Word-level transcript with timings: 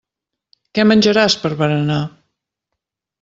Què 0.77 0.85
menjaràs 0.91 1.35
per 1.43 1.51
berenar. 1.59 1.99